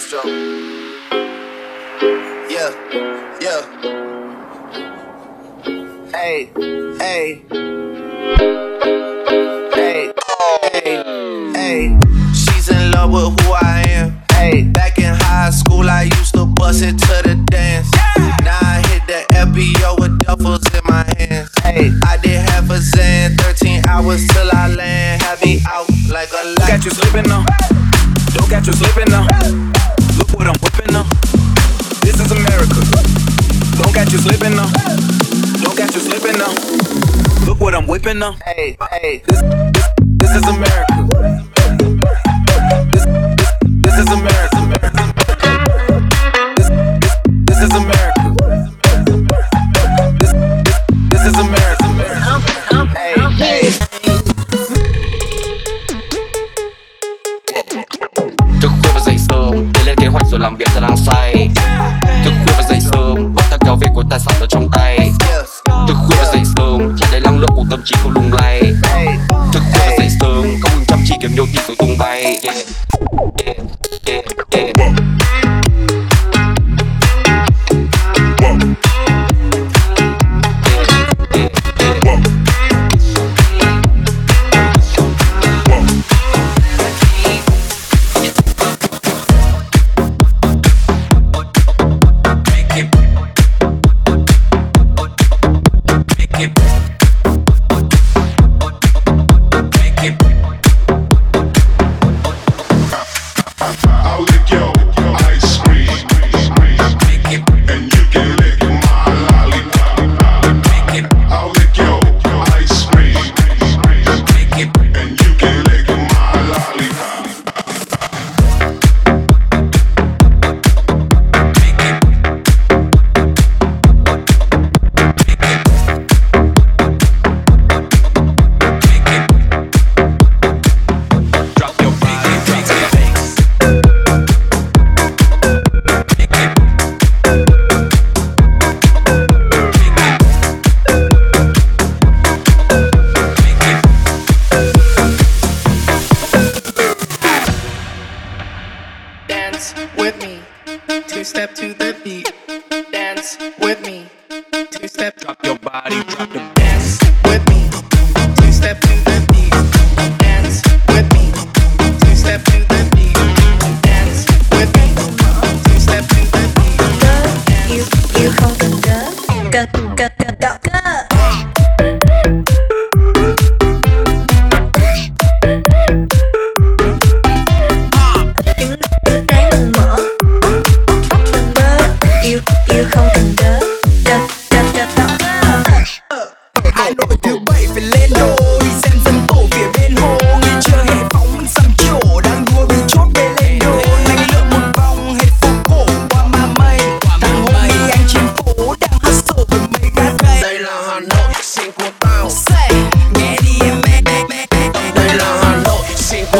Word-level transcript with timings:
Maestro. 0.00 0.20
Yeah, 2.48 2.72
yeah. 3.38 3.60
Hey, 6.10 6.50
hey. 6.98 7.42
Hey, 9.74 10.12
hey, 10.72 11.52
hey. 11.52 11.98
She's 12.32 12.70
in 12.70 12.92
love 12.92 13.12
with 13.12 13.40
who 13.40 13.52
I 13.52 13.84
am. 13.88 14.22
Hey, 14.32 14.62
back 14.62 14.98
in 14.98 15.14
high 15.14 15.50
school, 15.50 15.90
I 15.90 16.04
used 16.04 16.32
to 16.34 16.46
bust 16.46 16.82
it 16.82 16.98
to 16.98 17.22
the 17.28 17.34
dance. 17.50 17.90
Now 18.42 18.58
I 18.62 18.82
hit 18.88 19.06
the 19.06 19.26
FBO 19.34 20.00
with 20.00 20.18
duffels 20.20 20.64
in 20.74 20.84
my 20.84 21.04
hands. 21.18 21.50
Hey, 21.62 21.92
I 22.06 22.16
did 22.16 22.40
half 22.48 22.70
a 22.70 22.78
Zan, 22.78 23.36
13 23.36 23.84
hours 23.86 24.26
till 24.28 24.50
I 24.50 24.68
land. 24.68 25.20
Have 25.22 25.44
me 25.44 25.60
out 25.68 25.90
like 26.08 26.30
a 26.32 26.46
light. 26.58 26.68
Got 26.68 26.84
you 26.86 26.90
slipping 26.90 27.28
now. 27.28 27.44
Don't 28.32 28.48
got 28.48 28.66
you 28.66 28.72
slipping 28.72 29.10
now. 29.10 29.79
Look 30.20 30.34
what 30.34 30.46
I'm 30.46 30.58
whipping 30.60 30.94
up. 30.94 31.06
This 32.02 32.20
is 32.20 32.30
America. 32.30 32.76
Don't 33.80 33.94
got 33.94 34.12
you 34.12 34.18
slipping 34.18 34.54
now. 34.54 34.70
Don't 35.64 35.78
got 35.78 35.94
you 35.94 36.00
slipping 36.00 36.36
now. 36.36 36.52
Look 37.46 37.58
what 37.58 37.74
I'm 37.74 37.86
whipping 37.86 38.18
now. 38.18 38.32
Hey, 38.44 38.76
hey. 38.90 39.22
This, 39.26 39.40
this, 39.40 39.88
this 40.18 40.36
is 40.36 40.46
America. 40.46 40.99
Rồi 60.40 60.50
làm 60.50 60.56
việc 60.56 60.68
ta 60.74 60.80
đang 60.80 60.96
say 60.96 61.48
Thức 62.24 62.32
khuya 62.44 62.54
và 62.56 62.62
dậy 62.68 62.78
sớm, 62.80 63.34
bắt 63.34 63.44
ta 63.50 63.56
kéo 63.64 63.76
về 63.80 63.88
của 63.94 64.04
tài 64.10 64.20
sản 64.20 64.34
ở 64.40 64.46
trong 64.50 64.68
tay 64.72 65.10
Thức 65.88 65.96
khuya 66.06 66.16
và 66.18 66.24
dậy 66.32 66.42
sớm 66.56 66.96
tràn 66.98 67.10
đầy 67.12 67.20
năng 67.20 67.38
lượng 67.38 67.50
của 67.56 67.64
tâm 67.70 67.80
trí 67.84 67.96
không 68.02 68.12
lung 68.12 68.30
lay 68.32 68.62
Thức 69.52 69.62
khuya 69.72 69.90
và 69.90 69.96
dậy 69.98 70.08
sớm 70.20 70.42
không 70.60 70.72
ngừng 70.74 70.84
chăm 70.88 70.98
chỉ 71.06 71.14
kiếm 71.20 71.30
nhiều 71.34 71.46
tiền 71.52 71.62
rồi 71.66 71.76
tung 71.78 71.98
bay. 71.98 72.22
Yeah. 72.42 72.99
I'll 96.40 96.69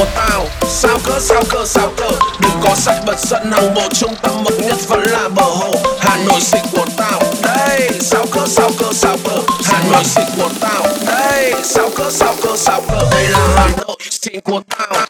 của 0.00 0.06
tao. 0.14 0.46
Sao 0.68 0.98
cơ, 1.04 1.20
sao 1.20 1.42
cơ, 1.50 1.64
sao 1.66 1.92
cơ. 1.96 2.10
Đừng 2.40 2.60
có 2.62 2.74
sách 2.74 2.96
bật 3.06 3.18
giận 3.18 3.52
hàng 3.52 3.74
bộ 3.74 3.82
trung 3.92 4.14
tâm 4.22 4.44
mực 4.44 4.60
nhất 4.60 4.76
vẫn 4.88 5.02
là 5.02 5.28
bờ 5.28 5.42
hồ. 5.42 5.74
Hà 6.00 6.16
Nội 6.16 6.40
xịt 6.40 6.62
của 6.72 6.86
tao. 6.96 7.22
Đây, 7.42 7.90
sao 8.00 8.26
cơ, 8.32 8.40
sao 8.46 8.70
cơ, 8.78 8.92
sao 8.92 9.16
cơ. 9.24 9.36
Hà 9.64 9.82
Nội 9.92 10.04
xịt 10.04 10.26
của 10.36 10.50
tao. 10.60 10.86
Đây, 11.06 11.54
sao 11.64 11.90
cơ, 11.96 12.10
sao 12.10 12.34
cơ, 12.42 12.56
sao 12.56 12.82
cơ. 12.88 13.08
Đây 13.10 13.28
là 13.28 13.48
Hà 13.56 13.68
Nội, 13.78 13.96
xịt 14.10 14.44
của. 14.44 14.60
Tao. 14.78 15.09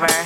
Whatever 0.00 0.23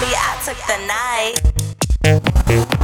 I 0.00 0.38
took 0.44 0.58
the 0.66 0.78
night. 2.62 2.77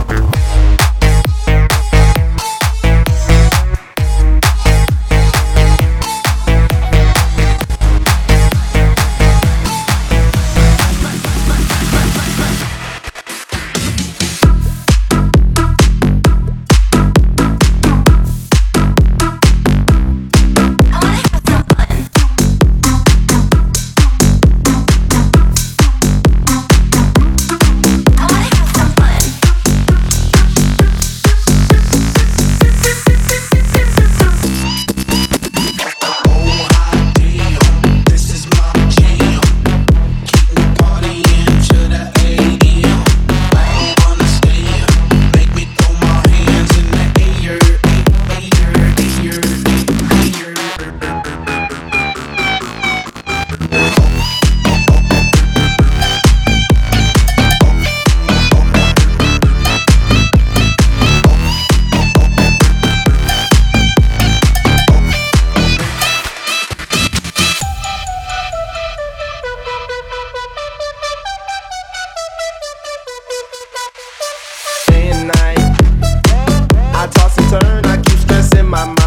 in 78.65 78.71
my 78.71 78.85
mind. 78.87 79.04